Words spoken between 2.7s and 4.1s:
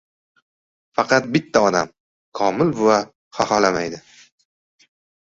buva xaholamaydi.